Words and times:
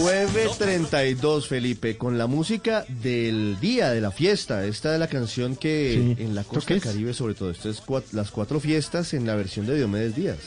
9.32, 0.00 1.46
Felipe, 1.46 1.96
con 1.98 2.16
la 2.16 2.26
música 2.26 2.84
del 3.02 3.58
día, 3.60 3.90
de 3.90 4.00
la 4.00 4.10
fiesta. 4.10 4.64
Esta 4.64 4.94
es 4.94 4.98
la 5.00 5.08
canción 5.08 5.56
que 5.56 6.14
Sí. 6.16 6.22
en 6.22 6.34
la 6.34 6.40
¿Esto 6.40 6.54
costa 6.54 6.72
del? 6.74 6.82
Caribe, 6.82 7.12
sobre 7.14 7.34
todo, 7.34 7.50
esto 7.50 7.68
es 7.68 7.82
las 8.12 8.30
cuatro 8.30 8.60
fiestas 8.60 9.12
en 9.12 9.26
la 9.26 9.34
versión 9.34 9.66
de 9.66 9.76
Diomedes 9.76 10.16
Díaz. 10.16 10.38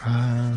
Ah, 0.00 0.52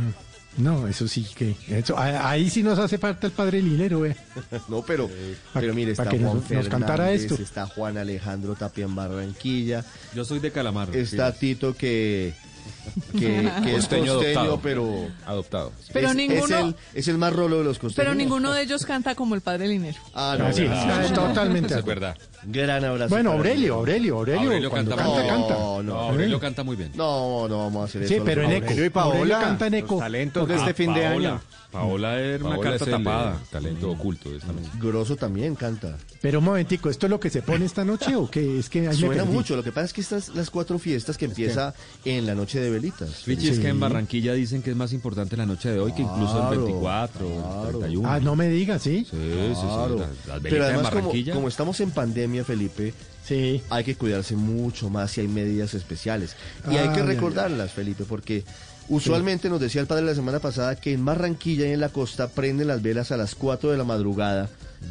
no, 0.58 0.88
eso 0.88 1.08
sí 1.08 1.26
que. 1.36 1.56
Eso, 1.70 1.96
ahí 2.00 2.50
sí 2.50 2.64
nos 2.64 2.80
hace 2.80 2.98
falta 2.98 3.28
el 3.28 3.34
padre 3.34 3.62
Linero, 3.62 4.06
eh. 4.08 4.16
No, 4.70 4.82
pero, 4.82 5.08
pero 5.54 5.74
mire, 5.76 5.92
está 5.92 6.10
que 6.10 6.18
nos- 6.18 6.26
Juan 6.30 6.38
nos 6.40 6.48
Fernández, 6.48 6.70
cantara 6.72 7.12
esto. 7.12 7.36
está 7.36 7.68
Juan 7.68 7.98
Alejandro 7.98 8.56
Tapia 8.56 8.86
en 8.86 8.96
Barranquilla, 8.96 9.86
Yo 10.16 10.26
soy 10.26 10.40
de 10.40 10.52
Calamar. 10.52 10.96
está 10.96 11.32
Tito 11.32 11.76
que, 11.76 12.34
que, 13.14 13.20
que 13.64 13.72
es 13.72 13.76
Costeño 13.88 14.14
costeño, 14.16 14.40
adoptado. 14.40 14.60
pero 14.62 15.08
adoptado. 15.26 15.72
Pero 15.94 16.10
es, 16.10 16.16
ninguno- 16.16 16.44
es 16.46 16.52
el, 16.66 16.76
es 16.94 17.08
el 17.08 17.18
más 17.18 17.34
rolo 17.34 17.60
de 17.60 17.64
los 17.64 17.78
costeños. 17.80 17.96
Pero 17.96 18.16
ninguno 18.16 18.52
de 18.54 18.64
ellos 18.64 18.86
canta 18.86 19.16
como 19.16 19.36
el 19.36 19.42
padre 19.42 19.68
Linero. 19.68 19.98
Ah, 20.14 20.36
no, 20.38 20.52
sí, 20.54 20.66
ah, 20.70 21.04
totalmente. 21.14 21.74
Es 21.76 21.86
verdad. 21.86 22.18
gran 22.44 22.84
abrazo. 22.84 23.10
Bueno, 23.10 23.32
Aurelio. 23.34 23.76
Aurelio, 23.76 24.18
Aurelio, 24.18 24.42
Aurelio 24.44 24.70
cuando 24.70 24.96
canta 24.96 25.14
canta, 25.14 25.22
muy 25.22 25.30
canta. 25.48 25.54
No, 25.60 25.84
no, 25.84 25.96
Aurelio 26.00 26.40
canta 26.40 26.64
muy 26.64 26.76
bien. 26.76 26.92
no, 26.96 27.48
no 27.48 27.58
vamos 27.60 27.82
a 27.82 27.86
hacer 27.86 28.08
Sí, 28.08 28.16
eso. 28.16 28.24
pero 28.26 28.42
en 28.42 28.48
Aurelio. 28.54 28.70
eco. 28.72 28.84
y 28.86 28.90
Paola, 28.90 29.16
Aurelio 29.20 29.40
canta 29.40 29.68
en 29.68 29.74
los 29.74 29.82
eco. 29.84 29.98
talentos 30.00 30.48
de 30.48 30.54
Ah, 30.56 30.58
este 30.58 30.74
fin 30.74 30.94
de 30.94 31.02
Paola. 31.02 31.30
año. 31.30 31.42
Paola 31.72 32.20
es 32.20 32.42
una 32.42 32.50
Paola 32.56 32.70
carta 32.72 32.84
es 32.84 32.92
tapada. 32.92 33.40
talento 33.50 33.92
oculto 33.92 34.30
de 34.30 34.38
esta 34.40 34.52
noche. 34.52 34.68
Grosso 34.78 35.16
también 35.16 35.56
canta. 35.56 35.96
Pero 36.20 36.40
un 36.40 36.46
momentico, 36.46 36.90
¿esto 36.90 37.06
es 37.06 37.10
lo 37.10 37.18
que 37.18 37.30
se 37.30 37.42
pone 37.42 37.64
esta 37.64 37.86
noche 37.86 38.14
o 38.14 38.30
qué? 38.30 38.60
Es 38.60 38.70
que 38.70 38.82
me 38.82 38.94
Suena 38.94 39.24
mucho. 39.24 39.56
Lo 39.56 39.64
que 39.64 39.72
pasa 39.72 39.86
es 39.86 39.94
que 39.94 40.02
estas 40.02 40.28
las 40.36 40.50
cuatro 40.50 40.78
fiestas 40.80 41.18
que 41.18 41.24
empieza 41.26 41.74
en 42.04 42.26
la 42.26 42.36
noche 42.36 42.51
de 42.60 42.70
velitas. 42.70 43.26
Richie, 43.26 43.50
es 43.52 43.56
Sí. 43.58 43.62
que 43.62 43.70
en 43.70 43.80
Barranquilla 43.80 44.34
dicen 44.34 44.62
que 44.62 44.72
es 44.72 44.76
más 44.76 44.92
importante 44.94 45.38
la 45.38 45.46
noche 45.46 45.70
de 45.70 45.80
hoy 45.80 45.94
que 45.94 46.02
incluso 46.02 46.34
el 46.36 46.48
Claro, 46.48 46.66
24 46.66 47.28
o 47.28 47.30
claro. 47.30 47.64
el 47.70 47.72
31. 47.80 48.10
Ah, 48.12 48.20
no 48.20 48.36
me 48.36 48.50
digas, 48.50 48.82
¿sí? 48.82 49.06
Sí, 49.10 49.18
sí, 49.18 49.54
sí. 49.56 49.62
Claro. 49.62 49.96
Las, 50.00 50.10
las 50.10 50.18
Pero 50.26 50.42
velitas 50.42 50.64
además, 50.68 50.90
como, 50.92 51.02
Barranquilla. 51.02 51.34
como 51.34 51.48
estamos 51.48 51.80
en 51.80 51.92
pandemia, 51.92 52.44
Felipe, 52.44 52.94
Sí. 53.26 53.62
hay 53.70 53.84
que 53.84 53.96
cuidarse 53.96 54.36
mucho 54.36 54.90
más 54.90 55.12
si 55.12 55.22
hay 55.22 55.28
medidas 55.28 55.74
especiales. 55.74 56.36
Y 56.70 56.76
hay 56.76 56.88
Ah, 56.88 56.94
que 56.94 57.00
ya, 57.00 57.06
recordarlas, 57.06 57.72
Felipe, 57.72 58.04
porque 58.08 58.44
usualmente 58.90 59.48
nos 59.50 59.60
decía 59.62 59.80
el 59.82 59.88
padre 59.88 60.04
la 60.06 60.16
semana 60.16 60.40
pasada 60.40 60.76
que 60.76 60.92
en 60.94 61.06
Barranquilla 61.06 61.68
y 61.68 61.72
en 61.74 61.80
la 61.80 61.90
costa 61.90 62.28
prenden 62.30 62.68
las 62.68 62.82
velas 62.82 63.12
a 63.12 63.18
las 63.18 63.36
4 63.36 63.72
de 63.72 63.78
la 63.78 63.84
madrugada 63.84 64.50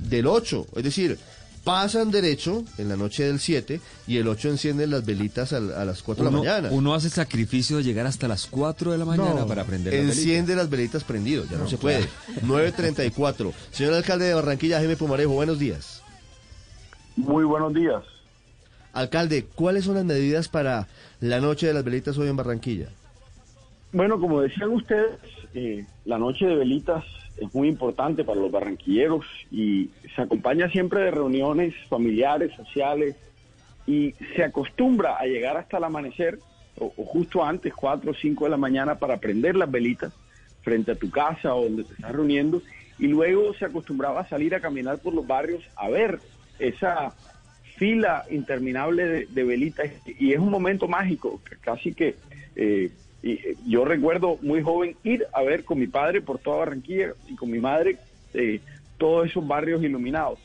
del 0.09 0.27
8. 0.27 0.67
Es 0.77 0.85
decir, 0.85 1.19
pasan 1.65 2.11
derecho 2.11 2.65
en 2.79 2.89
la 2.89 2.97
noche 2.97 3.25
del 3.25 3.39
7 3.39 3.81
y 4.07 4.17
el 4.17 4.29
8 4.29 4.49
encienden 4.49 4.91
las 4.91 5.05
velitas 5.05 5.53
a, 5.53 5.59
a 5.59 5.85
las 5.85 6.03
4 6.03 6.25
de 6.25 6.31
la 6.31 6.37
mañana. 6.37 6.69
uno 6.73 6.95
hace 6.95 7.11
sacrificio 7.11 7.77
de 7.77 7.83
llegar 7.83 8.07
hasta 8.07 8.27
las 8.29 8.47
4 8.47 8.93
de 8.93 8.99
la 8.99 9.05
mañana 9.05 9.41
No. 9.41 9.47
para 9.47 9.65
prender 9.65 9.93
la 9.93 9.99
velita. 10.01 10.17
Enciende 10.19 10.57
las 10.57 10.71
velitas 10.71 11.05
prendido, 11.05 11.45
ya 11.51 11.59
no, 11.59 11.69
se 11.69 11.77
puede. 11.77 12.09
9.34. 12.45 13.53
Señor 13.73 13.95
alcalde 13.95 14.27
de 14.27 14.35
Barranquilla, 14.35 14.79
Jaime 14.79 14.97
Pumarejo, 14.97 15.33
buenos 15.33 15.59
días. 15.59 16.03
Muy 17.17 17.45
buenos 17.45 17.75
días. 17.75 18.03
Alcalde, 18.93 19.45
¿cuáles 19.55 19.85
son 19.85 19.95
las 19.97 20.05
medidas 20.05 20.49
para 20.49 20.89
la 21.21 21.41
noche 21.41 21.67
de 21.67 21.75
las 21.75 21.85
velitas 21.85 22.17
hoy 22.19 22.29
en 22.29 22.37
Barranquilla? 22.37 22.89
Bueno, 23.93 24.19
como 24.21 24.41
decían 24.41 24.71
ustedes, 24.71 25.17
eh, 25.55 25.85
la 26.05 26.19
noche 26.19 26.47
de 26.47 26.57
velitas 26.57 27.05
es 27.37 27.53
muy 27.55 27.69
importante 27.69 28.25
para 28.25 28.41
los 28.41 28.51
barranquilleros 28.51 29.25
y 29.51 29.91
se 30.15 30.23
acompaña 30.23 30.69
siempre 30.69 31.01
de 31.01 31.11
reuniones 31.11 31.75
familiares, 31.89 32.53
sociales 32.55 33.17
y 33.87 34.13
se 34.37 34.45
acostumbra 34.45 35.17
a 35.17 35.25
llegar 35.25 35.57
hasta 35.57 35.79
el 35.79 35.85
amanecer 35.85 36.39
o, 36.79 36.91
justo 37.05 37.45
antes, 37.45 37.75
4 37.75 38.11
o 38.11 38.15
5 38.15 38.45
de 38.45 38.51
la 38.51 38.57
mañana, 38.57 38.99
para 38.99 39.19
prender 39.19 39.57
las 39.57 39.71
velitas 39.71 40.13
frente 40.63 40.93
a 40.93 40.95
tu 40.95 41.11
casa 41.11 41.55
o 41.55 41.65
donde 41.65 41.85
te 41.85 41.95
estás 41.95 42.13
reuniendo 42.13 42.63
y 42.99 43.07
luego 43.07 43.55
se 43.55 43.65
acostumbraba 43.65 44.21
a 44.21 44.29
salir 44.29 44.55
a 44.55 44.61
caminar 44.61 44.99
por 44.99 45.15
los 45.15 45.27
barrios 45.27 45.63
a 45.77 45.89
ver 45.89 46.21
esa 46.59 47.15
fila 47.77 48.25
interminable 48.31 49.07
de, 49.07 49.27
de 49.27 49.45
velitas 49.45 49.91
y 50.07 50.33
es 50.33 50.39
un 50.39 50.51
momento 50.51 50.87
mágico, 50.87 51.41
casi 51.63 51.95
que 51.95 52.17
eh, 52.57 52.91
y, 53.23 53.33
eh, 53.33 53.57
yo 53.67 53.85
recuerdo 53.85 54.39
muy 54.43 54.63
joven 54.63 54.97
ir 55.05 55.27
a 55.33 55.43
ver 55.43 55.65
con 55.65 55.79
mi 55.79 55.87
padre 55.87 56.21
por 56.21 56.39
toda 56.39 56.59
Barranquilla 56.59 57.13
y 57.29 57.37
con 57.37 57.51
mi 57.51 57.59
madre 57.59 57.99
eh, 58.35 58.61
todos 58.99 59.29
esos 59.29 59.47
barrios 59.47 59.83
iluminados. 59.83 60.39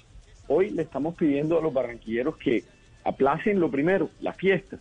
Hoy 0.48 0.70
le 0.70 0.84
estamos 0.84 1.16
pidiendo 1.16 1.58
a 1.58 1.62
los 1.62 1.74
barranquilleros 1.74 2.38
que 2.38 2.64
aplacen 3.04 3.60
lo 3.60 3.70
primero, 3.70 4.10
la 4.22 4.34
fiesta, 4.34 4.78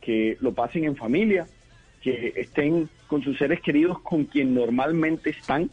que 0.00 0.36
lo 0.40 0.52
pasen 0.52 0.84
en 0.84 0.96
familia, 0.96 1.46
que 2.02 2.32
estén 2.36 2.88
con 3.06 3.22
sus 3.22 3.38
seres 3.38 3.60
queridos 3.60 4.00
con 4.00 4.24
quien 4.24 4.54
normalmente 4.54 5.30
están, 5.30 5.70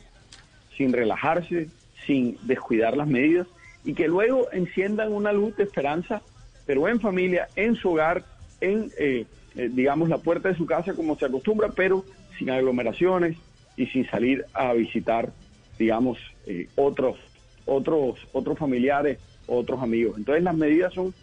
sin 0.76 0.94
relajarse, 0.94 1.68
sin 2.06 2.38
descuidar 2.44 2.96
las 2.96 3.08
medidas 3.08 3.48
y 3.84 3.94
que 3.94 4.08
luego 4.08 4.52
enciendan 4.52 5.14
una 5.14 5.32
luz 5.32 5.56
de 5.56 5.64
esperanza, 5.64 6.22
pero 6.66 6.88
en 6.88 7.00
familia, 7.00 7.48
en 7.56 7.76
su 7.76 7.92
hogar, 7.92 8.24
en, 8.60 8.92
eh, 9.00 9.26
eh, 9.58 9.70
digamos, 9.74 10.08
la 10.08 10.20
puerta 10.20 10.50
de 10.50 10.56
su 10.56 10.68
casa 10.68 10.94
como 10.94 11.18
se 11.18 11.26
acostumbra, 11.26 11.70
pero 11.76 12.06
sin 12.38 12.52
aglomeraciones 12.52 13.38
y 13.76 13.88
sin 13.88 14.08
salir 14.08 14.46
a 14.54 14.72
visitar, 14.74 15.32
digamos, 15.80 16.20
eh, 16.46 16.68
otros, 16.76 17.18
otros, 17.66 18.20
otros 18.34 18.58
familiares, 18.58 19.18
otros 19.48 19.82
amigos. 19.82 20.16
Entonces 20.18 20.44
las 20.44 20.56
medidas 20.56 20.94
son 20.94 21.14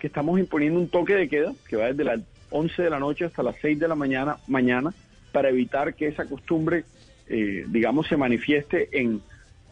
que 0.00 0.08
estamos 0.08 0.40
imponiendo 0.40 0.80
un 0.80 0.88
toque 0.88 1.14
de 1.14 1.28
queda 1.28 1.52
que 1.68 1.76
va 1.76 1.86
desde 1.86 2.04
las 2.04 2.20
11 2.50 2.82
de 2.82 2.90
la 2.90 2.98
noche 2.98 3.26
hasta 3.26 3.44
las 3.44 3.56
6 3.62 3.78
de 3.78 3.88
la 3.88 3.94
mañana, 3.94 4.38
mañana 4.48 4.92
para 5.32 5.48
evitar 5.48 5.94
que 5.94 6.08
esa 6.08 6.26
costumbre, 6.26 6.84
eh, 7.28 7.64
digamos, 7.68 8.08
se 8.08 8.16
manifieste 8.16 8.88
en, 8.92 9.22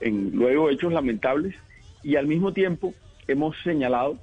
en 0.01 0.31
luego 0.33 0.71
hechos 0.71 0.93
lamentables 0.93 1.57
y 2.05 2.17
al 2.17 2.29
mismo 2.29 2.53
tiempo 2.53 2.95
hemos 3.27 3.57
señalado 3.63 4.17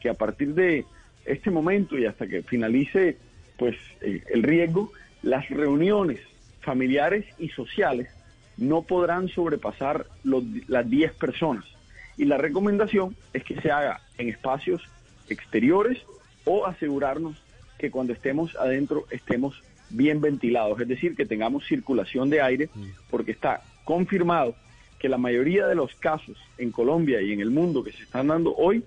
que 0.00 0.08
a 0.08 0.14
partir 0.14 0.54
de 0.54 0.86
este 1.24 1.50
momento 1.50 1.98
y 1.98 2.06
hasta 2.06 2.26
que 2.26 2.42
finalice 2.42 3.16
pues 3.58 3.76
eh, 4.00 4.22
el 4.32 4.42
riesgo, 4.42 4.92
las 5.22 5.48
reuniones 5.50 6.20
familiares 6.60 7.26
y 7.38 7.50
sociales 7.50 8.08
no 8.56 8.82
podrán 8.82 9.28
sobrepasar 9.28 10.06
los, 10.24 10.44
las 10.68 10.88
10 10.88 11.12
personas. 11.14 11.64
Y 12.16 12.24
la 12.24 12.38
recomendación 12.38 13.14
es 13.32 13.44
que 13.44 13.60
se 13.60 13.70
haga 13.70 14.00
en 14.16 14.28
espacios 14.28 14.82
exteriores 15.28 15.98
o 16.44 16.66
asegurarnos 16.66 17.36
que 17.78 17.90
cuando 17.90 18.12
estemos 18.12 18.56
adentro 18.56 19.04
estemos 19.10 19.62
bien 19.90 20.20
ventilados, 20.20 20.80
es 20.80 20.88
decir, 20.88 21.14
que 21.14 21.26
tengamos 21.26 21.66
circulación 21.66 22.28
de 22.28 22.42
aire, 22.42 22.68
porque 23.10 23.32
está 23.32 23.62
confirmado 23.84 24.54
que 24.98 25.08
la 25.08 25.16
mayoría 25.16 25.66
de 25.66 25.74
los 25.74 25.94
casos 25.94 26.36
en 26.58 26.72
Colombia 26.72 27.22
y 27.22 27.32
en 27.32 27.40
el 27.40 27.50
mundo 27.50 27.84
que 27.84 27.92
se 27.92 28.02
están 28.02 28.26
dando 28.26 28.54
hoy 28.56 28.84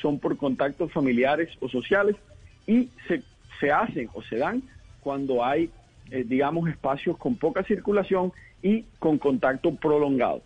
son 0.00 0.18
por 0.18 0.36
contactos 0.36 0.92
familiares 0.92 1.50
o 1.60 1.68
sociales 1.68 2.16
y 2.66 2.90
se, 3.06 3.22
se 3.62 3.70
hacen 3.70 4.10
o 4.12 4.22
se 4.22 4.36
dan 4.36 4.62
cuando 5.00 5.44
hay, 5.44 5.70
eh, 6.10 6.24
digamos, 6.26 6.68
espacios 6.68 7.16
con 7.16 7.36
poca 7.36 7.62
circulación 7.62 8.32
y 8.60 8.84
con 8.98 9.18
contacto 9.18 9.74
prolongado. 9.76 10.42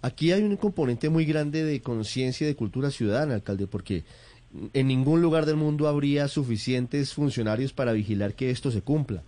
Aquí 0.00 0.32
hay 0.32 0.42
un 0.42 0.56
componente 0.56 1.08
muy 1.08 1.24
grande 1.24 1.64
de 1.64 1.80
conciencia 1.80 2.44
y 2.44 2.48
de 2.48 2.56
cultura 2.56 2.90
ciudadana, 2.90 3.34
alcalde, 3.34 3.66
porque 3.66 4.04
en 4.72 4.86
ningún 4.86 5.20
lugar 5.20 5.46
del 5.46 5.56
mundo 5.56 5.88
habría 5.88 6.28
suficientes 6.28 7.12
funcionarios 7.12 7.72
para 7.72 7.92
vigilar 7.92 8.34
que 8.34 8.50
esto 8.50 8.70
se 8.70 8.82
cumpla. 8.82 9.22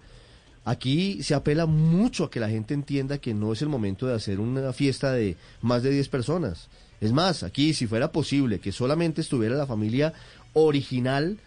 Aquí 0.64 1.22
se 1.22 1.34
apela 1.34 1.66
mucho 1.66 2.24
a 2.24 2.30
que 2.30 2.40
la 2.40 2.48
gente 2.48 2.74
entienda 2.74 3.18
que 3.18 3.34
no 3.34 3.52
es 3.52 3.62
el 3.62 3.68
momento 3.68 4.06
de 4.06 4.14
hacer 4.14 4.38
una 4.38 4.72
fiesta 4.72 5.12
de 5.12 5.36
más 5.62 5.82
de 5.82 5.90
10 5.90 6.08
personas. 6.08 6.68
Es 7.00 7.12
más, 7.12 7.42
aquí 7.42 7.74
si 7.74 7.86
fuera 7.86 8.12
posible 8.12 8.58
que 8.58 8.72
solamente 8.72 9.20
estuviera 9.20 9.56
la 9.56 9.66
familia 9.66 10.12
original 10.54 11.38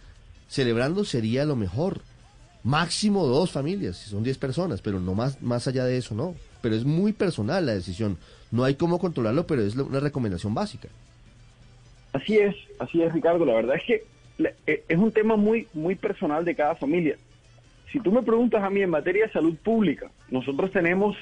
celebrando 0.49 1.05
sería 1.05 1.45
lo 1.45 1.55
mejor. 1.55 2.01
Máximo 2.61 3.25
dos 3.25 3.51
familias, 3.51 3.95
si 3.95 4.09
son 4.09 4.21
10 4.21 4.37
personas, 4.37 4.81
pero 4.81 4.99
no 4.99 5.15
más, 5.15 5.41
más 5.41 5.65
allá 5.69 5.85
de 5.85 5.95
eso, 5.95 6.13
no. 6.13 6.35
Pero 6.61 6.75
es 6.75 6.83
muy 6.83 7.13
personal 7.13 7.65
la 7.65 7.73
decisión. 7.73 8.17
No 8.51 8.65
hay 8.65 8.75
cómo 8.75 8.99
controlarlo, 8.99 9.47
pero 9.47 9.61
es 9.61 9.75
una 9.77 10.01
recomendación 10.01 10.53
básica. 10.53 10.89
Así 12.11 12.37
es, 12.37 12.55
así 12.79 13.01
es, 13.01 13.13
Ricardo. 13.13 13.45
La 13.45 13.53
verdad 13.53 13.77
es 13.77 13.83
que 13.83 14.03
eh, 14.67 14.83
es 14.89 14.97
un 14.97 15.11
tema 15.13 15.37
muy, 15.37 15.67
muy 15.73 15.95
personal 15.95 16.43
de 16.43 16.55
cada 16.55 16.75
familia. 16.75 17.15
Si 17.93 17.99
tú 18.01 18.11
me 18.11 18.23
preguntas 18.23 18.61
a 18.61 18.69
mí 18.69 18.81
en 18.81 18.89
materia 18.89 19.27
de 19.27 19.31
salud 19.31 19.55
pública, 19.55 20.11
nosotros 20.29 20.71
tenemos 20.71 21.15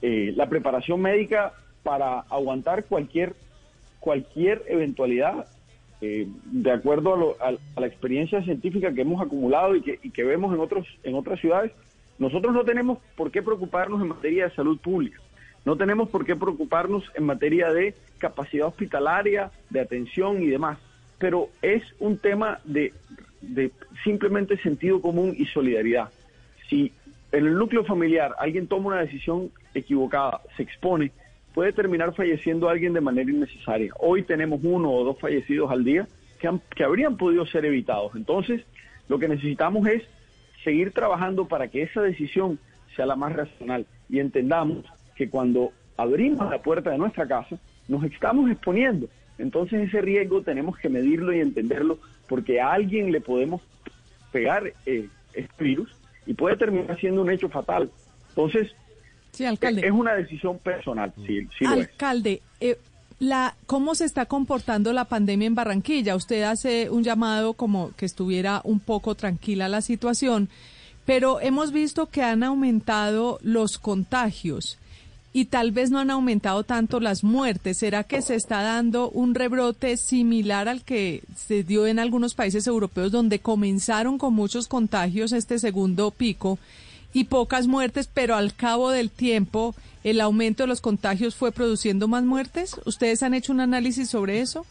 eh, 0.00 0.32
la 0.36 0.48
preparación 0.48 1.00
médica 1.00 1.54
para 1.82 2.20
aguantar 2.20 2.84
cualquier, 2.84 3.34
cualquier 3.98 4.62
eventualidad, 4.68 5.46
eh, 6.00 6.26
de 6.44 6.70
acuerdo 6.70 7.14
a, 7.14 7.16
lo- 7.18 7.36
a- 7.40 7.80
la 7.80 7.86
experiencia 7.86 8.42
científica 8.42 8.92
que 8.92 9.00
hemos 9.02 9.20
acumulado 9.20 9.74
y 9.76 9.82
que, 9.82 9.98
y 10.02 10.10
que 10.10 10.24
vemos 10.24 10.54
en, 10.54 10.60
otros, 10.60 10.86
en 11.02 11.14
otras 11.14 11.40
ciudades. 11.40 11.72
Nosotros 12.18 12.52
no 12.54 12.64
tenemos 12.64 12.98
por 13.16 13.30
qué 13.30 13.42
preocuparnos 13.42 14.00
en 14.02 14.08
materia 14.08 14.44
de 14.48 14.54
salud 14.54 14.78
pública. 14.78 15.20
No 15.64 15.76
tenemos 15.76 16.08
por 16.08 16.24
qué 16.24 16.34
preocuparnos 16.36 17.04
en 17.14 17.24
materia 17.24 17.72
de 17.72 17.94
capacidad 18.18 18.66
hospitalaria, 18.68 19.50
de 19.70 19.80
atención 19.80 20.42
y 20.42 20.46
demás. 20.46 20.78
Pero 21.18 21.48
es 21.62 21.82
un 21.98 22.18
tema 22.18 22.60
de, 22.64 22.92
de 23.40 23.70
simplemente 24.04 24.56
sentido 24.58 25.00
común 25.00 25.34
y 25.36 25.46
solidaridad. 25.46 26.10
Si 26.68 26.92
en 27.32 27.46
el 27.46 27.54
núcleo 27.54 27.84
familiar 27.84 28.34
alguien 28.38 28.66
toma 28.68 28.88
una 28.88 29.00
decisión 29.00 29.50
equivocada, 29.74 30.40
se 30.56 30.62
expone, 30.62 31.10
puede 31.58 31.72
terminar 31.72 32.14
falleciendo 32.14 32.68
alguien 32.68 32.92
de 32.92 33.00
manera 33.00 33.28
innecesaria. 33.28 33.92
Hoy 33.98 34.22
tenemos 34.22 34.60
uno 34.62 34.92
o 34.92 35.02
dos 35.02 35.18
fallecidos 35.18 35.68
al 35.72 35.82
día 35.82 36.06
que, 36.38 36.46
han- 36.46 36.62
que 36.76 36.84
habrían 36.84 37.16
podido 37.16 37.44
ser 37.46 37.64
evitados. 37.64 38.12
Entonces, 38.14 38.62
lo 39.08 39.18
que 39.18 39.26
necesitamos 39.26 39.84
es 39.88 40.04
seguir 40.62 40.92
trabajando 40.92 41.48
para 41.48 41.66
que 41.66 41.82
esa 41.82 42.00
decisión 42.00 42.60
sea 42.94 43.06
la 43.06 43.16
más 43.16 43.32
racional 43.34 43.86
y 44.08 44.20
entendamos 44.20 44.84
que 45.16 45.28
cuando 45.28 45.72
abrimos 45.96 46.48
la 46.48 46.62
puerta 46.62 46.90
de 46.90 46.98
nuestra 46.98 47.26
casa, 47.26 47.58
nos 47.88 48.04
estamos 48.04 48.48
exponiendo. 48.52 49.08
Entonces 49.36 49.88
ese 49.88 50.00
riesgo 50.00 50.42
tenemos 50.42 50.78
que 50.78 50.88
medirlo 50.88 51.32
y 51.34 51.40
entenderlo 51.40 51.98
porque 52.28 52.60
a 52.60 52.70
alguien 52.70 53.10
le 53.10 53.20
podemos 53.20 53.62
pegar 54.30 54.72
eh, 54.86 55.08
este 55.32 55.64
virus 55.64 55.90
y 56.24 56.34
puede 56.34 56.56
terminar 56.56 56.96
siendo 57.00 57.20
un 57.22 57.30
hecho 57.32 57.48
fatal. 57.48 57.90
Entonces, 58.28 58.70
Sí, 59.38 59.44
alcalde. 59.44 59.86
es 59.86 59.92
una 59.92 60.14
decisión 60.14 60.58
personal, 60.58 61.12
sí, 61.24 61.46
sí 61.56 61.64
lo 61.64 61.74
es. 61.74 61.88
Alcalde, 61.90 62.42
eh, 62.60 62.76
la, 63.20 63.54
¿cómo 63.66 63.94
se 63.94 64.04
está 64.04 64.26
comportando 64.26 64.92
la 64.92 65.04
pandemia 65.04 65.46
en 65.46 65.54
Barranquilla? 65.54 66.16
Usted 66.16 66.42
hace 66.42 66.90
un 66.90 67.04
llamado 67.04 67.52
como 67.52 67.92
que 67.92 68.04
estuviera 68.04 68.60
un 68.64 68.80
poco 68.80 69.14
tranquila 69.14 69.68
la 69.68 69.80
situación, 69.80 70.48
pero 71.06 71.40
hemos 71.40 71.70
visto 71.70 72.06
que 72.06 72.24
han 72.24 72.42
aumentado 72.42 73.38
los 73.42 73.78
contagios 73.78 74.76
y 75.32 75.44
tal 75.44 75.70
vez 75.70 75.92
no 75.92 76.00
han 76.00 76.10
aumentado 76.10 76.64
tanto 76.64 76.98
las 76.98 77.22
muertes. 77.22 77.78
¿Será 77.78 78.02
que 78.02 78.22
se 78.22 78.34
está 78.34 78.62
dando 78.62 79.08
un 79.08 79.36
rebrote 79.36 79.96
similar 79.98 80.68
al 80.68 80.82
que 80.82 81.22
se 81.36 81.62
dio 81.62 81.86
en 81.86 82.00
algunos 82.00 82.34
países 82.34 82.66
europeos 82.66 83.12
donde 83.12 83.38
comenzaron 83.38 84.18
con 84.18 84.34
muchos 84.34 84.66
contagios 84.66 85.30
este 85.30 85.60
segundo 85.60 86.10
pico 86.10 86.58
y 87.12 87.24
pocas 87.24 87.66
muertes, 87.66 88.10
pero 88.12 88.34
al 88.34 88.54
cabo 88.54 88.90
del 88.90 89.10
tiempo 89.10 89.74
el 90.04 90.20
aumento 90.20 90.62
de 90.62 90.68
los 90.68 90.80
contagios 90.80 91.34
fue 91.34 91.52
produciendo 91.52 92.08
más 92.08 92.24
muertes? 92.24 92.80
¿Ustedes 92.84 93.22
han 93.22 93.34
hecho 93.34 93.52
un 93.52 93.60
análisis 93.60 94.08
sobre 94.08 94.40
eso? 94.40 94.66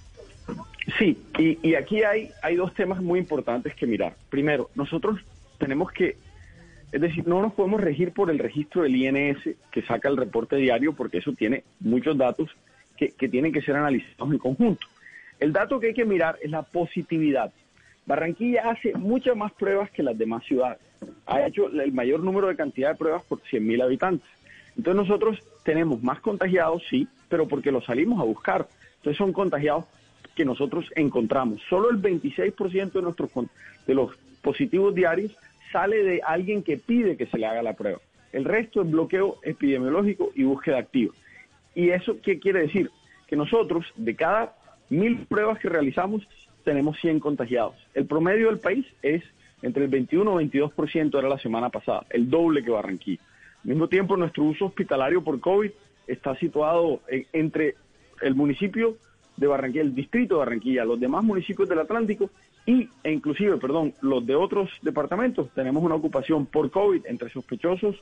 Sí, 0.97 1.17
y, 1.37 1.75
aquí 1.75 2.03
hay, 2.03 2.31
hay 2.41 2.55
dos 2.55 2.73
temas 2.73 3.01
muy 3.01 3.19
importantes 3.19 3.75
que 3.75 3.85
mirar. 3.85 4.15
Primero, 4.29 4.69
nosotros 4.75 5.19
tenemos 5.57 5.91
que, 5.91 6.15
es 6.91 7.01
decir, 7.01 7.27
no 7.27 7.41
nos 7.41 7.53
podemos 7.53 7.81
regir 7.81 8.13
por 8.13 8.31
el 8.31 8.39
registro 8.39 8.83
del 8.83 8.95
INS 8.95 9.37
que 9.69 9.81
saca 9.81 10.07
el 10.07 10.15
reporte 10.15 10.55
diario, 10.55 10.93
porque 10.93 11.17
eso 11.17 11.33
tiene 11.33 11.63
muchos 11.81 12.17
datos 12.17 12.49
que, 12.95 13.11
que 13.11 13.27
tienen 13.27 13.51
que 13.51 13.61
ser 13.61 13.75
analizados 13.75 14.31
en 14.31 14.37
conjunto. 14.37 14.87
El 15.39 15.51
dato 15.51 15.79
que 15.79 15.87
hay 15.87 15.93
que 15.93 16.05
mirar 16.05 16.39
es 16.41 16.49
la 16.49 16.63
positividad. 16.63 17.51
Barranquilla 18.05 18.69
hace 18.71 18.93
muchas 18.93 19.35
más 19.35 19.51
pruebas 19.51 19.91
que 19.91 20.01
las 20.01 20.17
demás 20.17 20.45
ciudades. 20.45 20.79
Ha 21.25 21.45
hecho 21.45 21.67
el 21.69 21.91
mayor 21.91 22.21
número 22.21 22.47
de 22.47 22.55
cantidad 22.55 22.91
de 22.91 22.95
pruebas 22.95 23.23
por 23.23 23.39
100.000 23.41 23.83
habitantes. 23.83 24.27
Entonces 24.77 25.07
nosotros 25.07 25.39
tenemos 25.63 26.01
más 26.03 26.19
contagiados, 26.19 26.83
sí, 26.89 27.07
pero 27.29 27.47
porque 27.47 27.71
los 27.71 27.85
salimos 27.85 28.19
a 28.19 28.23
buscar. 28.23 28.67
Entonces 28.97 29.17
son 29.17 29.33
contagiados 29.33 29.85
que 30.35 30.45
nosotros 30.45 30.85
encontramos. 30.95 31.61
Solo 31.67 31.89
el 31.89 32.01
26% 32.01 32.91
de, 32.91 33.01
nuestros, 33.01 33.31
de 33.87 33.93
los 33.93 34.15
positivos 34.41 34.93
diarios 34.93 35.35
sale 35.71 36.03
de 36.03 36.21
alguien 36.23 36.63
que 36.63 36.77
pide 36.77 37.17
que 37.17 37.25
se 37.25 37.37
le 37.37 37.47
haga 37.47 37.63
la 37.63 37.73
prueba. 37.73 37.99
El 38.31 38.45
resto 38.45 38.81
es 38.81 38.91
bloqueo 38.91 39.37
epidemiológico 39.43 40.31
y 40.35 40.43
búsqueda 40.43 40.77
activa. 40.77 41.13
¿Y 41.73 41.89
eso 41.89 42.17
qué 42.21 42.39
quiere 42.39 42.61
decir? 42.61 42.91
Que 43.27 43.35
nosotros, 43.35 43.85
de 43.95 44.15
cada 44.15 44.55
mil 44.89 45.25
pruebas 45.25 45.59
que 45.59 45.69
realizamos, 45.69 46.27
tenemos 46.63 46.99
100 46.99 47.19
contagiados. 47.19 47.75
El 47.93 48.05
promedio 48.05 48.47
del 48.47 48.59
país 48.59 48.85
es 49.01 49.23
entre 49.61 49.83
el 49.85 49.89
21 49.89 50.39
y 50.41 50.49
22% 50.49 51.17
era 51.17 51.29
la 51.29 51.39
semana 51.39 51.69
pasada, 51.69 52.05
el 52.09 52.29
doble 52.29 52.63
que 52.63 52.71
Barranquilla. 52.71 53.21
Al 53.63 53.69
mismo 53.69 53.87
tiempo, 53.87 54.15
nuestro 54.17 54.43
uso 54.43 54.65
hospitalario 54.65 55.23
por 55.23 55.39
COVID 55.39 55.71
está 56.07 56.35
situado 56.35 57.01
en- 57.07 57.25
entre 57.33 57.75
el 58.21 58.35
municipio 58.35 58.97
de 59.35 59.47
Barranquilla, 59.47 59.83
el 59.83 59.95
distrito 59.95 60.35
de 60.35 60.39
Barranquilla, 60.39 60.85
los 60.85 60.99
demás 60.99 61.23
municipios 61.23 61.67
del 61.69 61.79
Atlántico 61.79 62.29
y, 62.65 62.89
e 63.03 63.11
inclusive, 63.11 63.57
perdón, 63.57 63.93
los 64.01 64.25
de 64.25 64.35
otros 64.35 64.69
departamentos. 64.81 65.49
Tenemos 65.53 65.83
una 65.83 65.95
ocupación 65.95 66.45
por 66.45 66.69
COVID 66.71 67.05
entre 67.05 67.29
sospechosos 67.29 67.95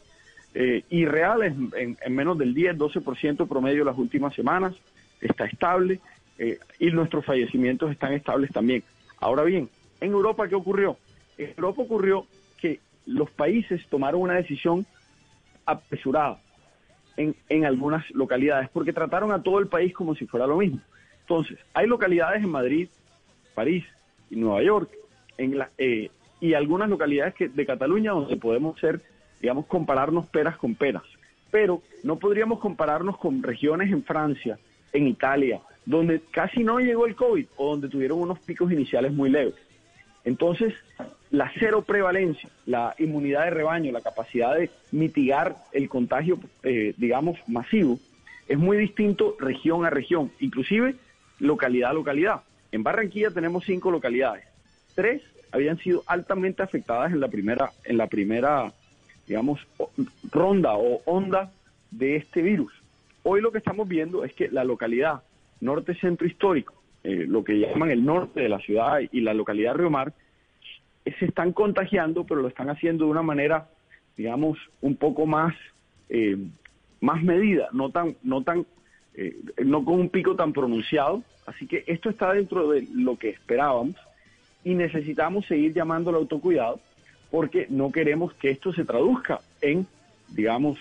eh, 0.54 0.84
y 0.90 1.06
reales 1.06 1.54
en, 1.76 1.98
en 2.04 2.16
menos 2.16 2.38
del 2.38 2.56
10-12% 2.56 3.48
promedio 3.48 3.84
las 3.84 3.98
últimas 3.98 4.34
semanas. 4.34 4.74
Está 5.20 5.46
estable 5.46 6.00
eh, 6.38 6.60
y 6.80 6.92
nuestros 6.92 7.26
fallecimientos 7.26 7.92
están 7.92 8.14
estables 8.14 8.52
también. 8.52 8.84
Ahora 9.20 9.44
bien, 9.44 9.70
en 10.02 10.12
Europa, 10.12 10.48
¿qué 10.48 10.56
ocurrió? 10.56 10.98
En 11.38 11.50
Europa 11.50 11.82
ocurrió 11.82 12.26
que 12.58 12.80
los 13.06 13.30
países 13.32 13.86
tomaron 13.90 14.22
una 14.22 14.36
decisión 14.36 14.86
apresurada 15.66 16.40
en, 17.18 17.36
en 17.50 17.66
algunas 17.66 18.10
localidades 18.12 18.70
porque 18.70 18.94
trataron 18.94 19.32
a 19.32 19.42
todo 19.42 19.60
el 19.60 19.68
país 19.68 19.94
como 19.94 20.16
si 20.16 20.26
fuera 20.26 20.48
lo 20.48 20.58
mismo. 20.58 20.80
Entonces, 21.22 21.58
hay 21.74 21.88
localidades 21.88 22.44
en 22.44 22.50
Madrid, 22.50 22.90
París 23.54 23.84
y 24.30 24.36
Nueva 24.36 24.62
York 24.62 24.92
en 25.38 25.58
la, 25.58 25.70
eh, 25.78 26.10
y 26.40 26.54
algunas 26.54 26.90
localidades 26.90 27.34
que, 27.34 27.50
de 27.50 27.66
Cataluña 27.66 28.12
donde 28.12 28.36
podemos 28.38 28.80
ser, 28.80 29.02
digamos, 29.42 29.66
compararnos 29.66 30.28
peras 30.28 30.58
con 30.58 30.76
peras. 30.76 31.04
Pero 31.52 31.82
no 32.04 32.18
podríamos 32.18 32.60
compararnos 32.60 33.18
con 33.18 33.42
regiones 33.42 33.92
en 33.92 34.04
Francia, 34.04 34.60
en 34.94 35.08
Italia, 35.08 35.62
donde 35.86 36.22
casi 36.32 36.64
no 36.64 36.80
llegó 36.80 37.06
el 37.06 37.16
COVID 37.16 37.46
o 37.58 37.72
donde 37.72 37.90
tuvieron 37.90 38.20
unos 38.20 38.40
picos 38.40 38.72
iniciales 38.72 39.14
muy 39.14 39.30
leves. 39.30 39.56
Entonces, 40.24 40.74
la 41.32 41.52
cero 41.60 41.82
prevalencia, 41.82 42.50
la 42.66 42.96
inmunidad 43.00 43.46
de 43.46 43.50
rebaño, 43.52 43.92
la 43.92 44.02
capacidad 44.02 44.56
de 44.56 44.70
mitigar 44.92 45.56
el 45.72 45.90
contagio, 45.90 46.40
eh, 46.64 46.94
digamos, 46.98 47.38
masivo, 47.48 48.00
es 48.48 48.58
muy 48.58 48.78
distinto 48.78 49.36
región 49.40 49.86
a 49.86 49.90
región, 49.90 50.32
inclusive 50.40 50.96
localidad 51.40 51.92
a 51.92 51.94
localidad. 51.94 52.42
En 52.72 52.84
Barranquilla 52.84 53.32
tenemos 53.32 53.66
cinco 53.66 53.92
localidades. 53.92 54.46
Tres 54.94 55.24
habían 55.52 55.78
sido 55.78 56.04
altamente 56.06 56.62
afectadas 56.62 57.12
en 57.12 57.20
la 57.20 57.28
primera, 57.28 57.72
en 57.84 57.98
la 57.98 58.08
primera, 58.08 58.72
digamos, 59.28 59.60
ronda 60.32 60.76
o 60.76 61.02
onda 61.06 61.52
de 61.92 62.18
este 62.18 62.42
virus. 62.42 62.74
Hoy 63.24 63.42
lo 63.42 63.52
que 63.52 63.58
estamos 63.58 63.88
viendo 63.88 64.24
es 64.24 64.34
que 64.34 64.50
la 64.50 64.64
localidad 64.64 65.24
norte 65.62 65.96
centro 65.96 66.28
histórico, 66.28 66.76
eh, 67.04 67.26
lo 67.28 67.44
que 67.44 67.60
llaman 67.60 67.90
el 67.90 68.06
norte 68.06 68.42
de 68.42 68.50
la 68.50 68.60
ciudad 68.60 69.00
y 69.12 69.22
la 69.22 69.34
localidad 69.34 69.76
Río 69.76 69.90
Mar, 69.90 70.14
se 71.20 71.26
están 71.26 71.54
contagiando, 71.54 72.24
pero 72.24 72.42
lo 72.42 72.48
están 72.48 72.70
haciendo 72.70 73.06
de 73.06 73.12
una 73.12 73.22
manera, 73.22 73.68
digamos, 74.18 74.58
un 74.82 74.96
poco 74.96 75.26
más, 75.26 75.56
eh, 76.10 76.38
más 77.02 77.24
medida, 77.24 77.68
no 77.72 77.90
tan, 77.90 78.16
no 78.24 78.42
tan, 78.44 78.66
eh, 79.14 79.38
no 79.64 79.86
con 79.86 80.00
un 80.00 80.10
pico 80.10 80.36
tan 80.36 80.54
pronunciado. 80.54 81.24
Así 81.46 81.68
que 81.68 81.84
esto 81.88 82.10
está 82.10 82.34
dentro 82.34 82.70
de 82.70 82.88
lo 82.94 83.18
que 83.18 83.30
esperábamos 83.30 83.96
y 84.64 84.74
necesitamos 84.74 85.46
seguir 85.46 85.74
llamando 85.74 86.10
al 86.10 86.16
autocuidado 86.18 86.80
porque 87.30 87.68
no 87.70 87.92
queremos 87.92 88.34
que 88.34 88.50
esto 88.50 88.74
se 88.74 88.86
traduzca 88.86 89.42
en, 89.62 89.86
digamos, 90.30 90.80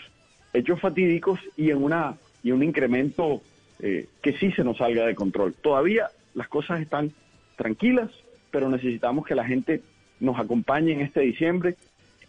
hechos 0.53 0.81
fatídicos 0.81 1.41
y 1.57 1.71
en 1.71 1.83
una 1.83 2.15
y 2.43 2.53
un 2.53 2.63
incremento 2.63 3.43
eh, 3.81 4.07
que 4.23 4.35
sí 4.35 4.53
se 4.53 4.65
nos 4.65 4.79
salga 4.79 5.07
de 5.07 5.15
control. 5.15 5.55
Todavía 5.55 6.09
las 6.35 6.49
cosas 6.49 6.81
están 6.81 7.13
tranquilas, 7.57 8.11
pero 8.51 8.69
necesitamos 8.69 9.27
que 9.27 9.35
la 9.35 9.45
gente 9.45 9.83
nos 10.21 10.39
acompañe 10.39 10.93
en 10.93 11.01
este 11.01 11.21
diciembre 11.21 11.77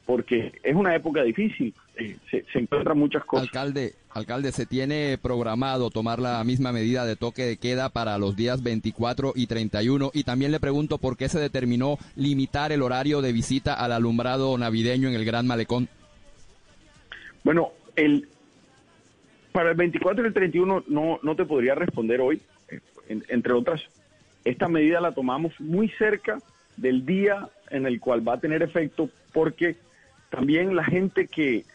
porque 0.06 0.52
es 0.64 0.76
una 0.76 0.96
época 0.96 1.24
difícil, 1.24 1.74
eh, 1.98 2.16
se, 2.30 2.46
se 2.54 2.60
encuentran 2.60 2.96
muchas 3.00 3.26
cosas. 3.26 3.48
Alcalde, 3.48 3.96
alcalde, 4.12 4.52
¿se 4.52 4.68
tiene 4.68 5.18
programado 5.20 5.90
tomar 5.90 6.20
la 6.20 6.44
misma 6.44 6.72
medida 6.72 7.06
de 7.08 7.16
toque 7.16 7.44
de 7.44 7.58
queda 7.58 7.90
para 7.90 8.20
los 8.20 8.36
días 8.36 8.62
24 8.62 9.34
y 9.36 9.48
31? 9.48 10.12
Y 10.14 10.24
también 10.24 10.52
le 10.52 10.60
pregunto 10.60 11.00
por 11.00 11.18
qué 11.18 11.28
se 11.28 11.40
determinó 11.40 11.98
limitar 12.16 12.72
el 12.72 12.84
horario 12.84 13.24
de 13.24 13.34
visita 13.34 13.74
al 13.74 13.92
alumbrado 13.94 14.56
navideño 14.60 15.08
en 15.10 15.16
el 15.16 15.26
Gran 15.26 15.48
Malecón. 15.48 15.90
Bueno, 17.44 17.72
el, 17.96 18.28
para 19.52 19.72
el 19.72 19.76
24 19.78 20.24
y 20.24 20.28
el 20.28 20.34
31 20.34 20.84
no, 20.88 21.20
no 21.24 21.36
te 21.36 21.46
podría 21.46 21.74
responder 21.76 22.22
hoy, 22.22 22.42
eh, 22.70 22.80
en- 23.10 23.24
entre 23.30 23.54
otras. 23.54 23.82
Esta 24.44 24.68
medida 24.68 25.02
la 25.02 25.14
tomamos 25.14 25.54
muy 25.60 25.90
cerca 25.98 26.38
del 26.78 27.06
día 27.08 27.50
en 27.70 27.86
el 27.86 28.00
cual 28.00 28.28
va 28.28 28.34
a 28.34 28.40
tener 28.40 28.64
efecto 28.64 29.10
porque 29.34 29.76
también 30.30 30.76
la 30.76 30.84
gente 30.84 31.28
que, 31.28 31.66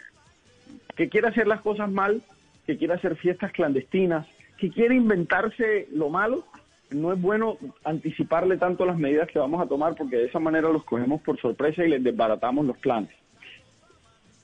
que 0.97 1.09
quiere 1.09 1.28
hacer 1.28 1.47
las 1.47 1.61
cosas 1.61 1.90
mal, 1.90 2.23
que 2.66 2.76
quiere 2.76 2.94
hacer 2.94 3.16
fiestas 3.16 3.52
clandestinas, 3.52 4.26
que 4.59 4.70
quiere 4.70 4.94
inventarse 4.94 5.88
lo 5.92 6.11
malo, 6.11 6.44
no 6.90 7.12
es 7.12 7.20
bueno 7.20 7.56
anticiparle 7.85 8.56
tanto 8.56 8.85
las 8.85 8.99
medidas 8.99 9.28
que 9.28 9.38
vamos 9.38 9.62
a 9.62 9.66
tomar 9.66 9.94
porque 9.94 10.16
de 10.16 10.26
esa 10.26 10.40
manera 10.40 10.68
los 10.68 10.85
cogemos 10.85 11.20
por 11.23 11.40
sorpresa 11.40 11.85
y 11.85 11.88
les 11.88 12.02
desbaratamos 12.02 12.66
los 12.66 12.76
planes. 12.78 13.11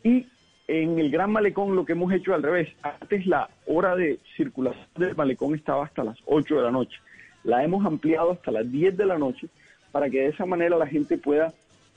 Y 0.03 0.27
en 0.69 0.99
el 0.99 1.11
Gran 1.11 1.31
Malecón 1.33 1.77
lo 1.77 1.85
que 1.85 1.93
hemos 1.93 2.13
hecho 2.13 2.35
al 2.35 2.43
revés. 2.43 2.69
Antes 2.83 3.27
la 3.27 3.49
hora 3.67 3.95
de 3.97 4.19
circulación 4.37 4.87
del 4.97 5.17
malecón 5.17 5.55
estaba 5.55 5.85
hasta 5.85 6.05
las 6.05 6.19
8 6.27 6.57
de 6.57 6.63
la 6.63 6.71
noche. 6.71 6.99
La 7.45 7.63
hemos 7.63 7.85
ampliado 7.85 8.33
hasta 8.33 8.51
las 8.51 8.71
10 8.71 8.97
de 8.97 9.07
la 9.07 9.19
noche 9.19 9.49
para 9.97 10.11
que 10.11 10.21
de 10.21 10.27
esa 10.27 10.45
manera 10.45 10.77
la 10.77 10.87
gente 10.87 11.17
pueda 11.17 11.55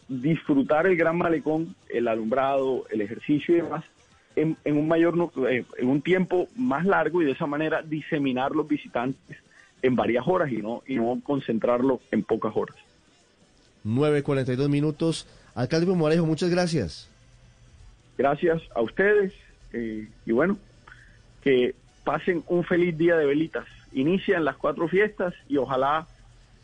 disfrutar 0.07 0.87
el 0.87 0.95
Gran 0.95 1.17
Malecón, 1.17 1.75
el 1.89 2.07
alumbrado, 2.07 2.85
el 2.91 3.01
ejercicio 3.01 3.57
y 3.57 3.61
demás 3.61 3.83
en, 4.37 4.55
en 4.63 4.77
un 4.77 4.87
mayor 4.87 5.15
eh, 5.49 5.65
en 5.77 5.89
un 5.89 6.01
tiempo 6.01 6.47
más 6.55 6.85
largo 6.85 7.21
y 7.21 7.25
de 7.25 7.33
esa 7.33 7.45
manera 7.45 7.81
diseminar 7.81 8.53
los 8.53 8.69
visitantes 8.69 9.35
en 9.81 9.97
varias 9.97 10.25
horas 10.25 10.49
y 10.49 10.59
no 10.59 10.81
y 10.87 10.95
no 10.95 11.19
concentrarlo 11.21 11.99
en 12.09 12.23
pocas 12.23 12.55
horas. 12.55 12.77
9.42 13.83 14.69
minutos. 14.69 15.27
Alcalde 15.53 15.85
Morajo, 15.87 16.25
muchas 16.25 16.49
gracias. 16.49 17.09
Gracias 18.17 18.61
a 18.75 18.81
ustedes 18.81 19.33
eh, 19.73 20.07
y 20.25 20.31
bueno, 20.31 20.57
que 21.41 21.75
pasen 22.05 22.45
un 22.47 22.63
feliz 22.63 22.97
día 22.97 23.17
de 23.17 23.25
velitas. 23.25 23.65
Inician 23.91 24.45
las 24.45 24.55
cuatro 24.55 24.87
fiestas 24.87 25.33
y 25.49 25.57
ojalá 25.57 26.07